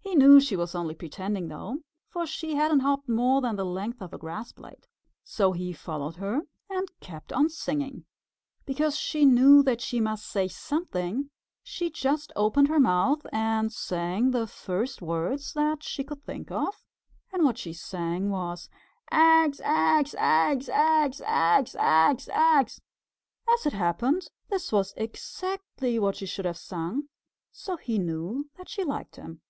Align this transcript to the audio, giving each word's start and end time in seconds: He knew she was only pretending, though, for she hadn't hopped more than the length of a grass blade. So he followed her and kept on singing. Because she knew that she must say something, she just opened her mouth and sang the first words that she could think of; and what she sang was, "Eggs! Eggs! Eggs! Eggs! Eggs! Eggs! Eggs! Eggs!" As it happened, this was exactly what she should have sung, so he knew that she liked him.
He 0.00 0.14
knew 0.24 0.40
she 0.40 0.56
was 0.56 0.74
only 0.74 0.94
pretending, 0.94 1.46
though, 1.48 1.80
for 2.08 2.26
she 2.26 2.54
hadn't 2.56 2.80
hopped 2.80 3.08
more 3.10 3.40
than 3.42 3.54
the 3.56 3.64
length 3.64 4.00
of 4.02 4.12
a 4.12 4.18
grass 4.18 4.50
blade. 4.52 4.86
So 5.22 5.52
he 5.52 5.72
followed 5.74 6.16
her 6.16 6.46
and 6.70 6.88
kept 6.98 7.30
on 7.32 7.50
singing. 7.50 8.04
Because 8.64 8.96
she 8.96 9.24
knew 9.26 9.62
that 9.64 9.80
she 9.82 10.00
must 10.00 10.24
say 10.26 10.48
something, 10.48 11.30
she 11.62 11.88
just 11.90 12.32
opened 12.34 12.66
her 12.68 12.80
mouth 12.80 13.24
and 13.32 13.70
sang 13.72 14.30
the 14.30 14.46
first 14.48 15.02
words 15.02 15.52
that 15.52 15.82
she 15.84 16.02
could 16.02 16.24
think 16.24 16.50
of; 16.50 16.82
and 17.32 17.44
what 17.44 17.58
she 17.58 17.72
sang 17.74 18.30
was, 18.30 18.68
"Eggs! 19.12 19.60
Eggs! 19.62 20.14
Eggs! 20.18 20.68
Eggs! 20.70 21.20
Eggs! 21.26 21.76
Eggs! 21.78 21.78
Eggs! 21.78 22.28
Eggs!" 22.32 22.80
As 23.52 23.66
it 23.66 23.74
happened, 23.74 24.26
this 24.48 24.72
was 24.72 24.94
exactly 24.96 25.96
what 25.98 26.16
she 26.16 26.26
should 26.26 26.46
have 26.46 26.56
sung, 26.58 27.02
so 27.52 27.76
he 27.76 27.98
knew 27.98 28.48
that 28.56 28.68
she 28.70 28.82
liked 28.82 29.14
him. 29.16 29.42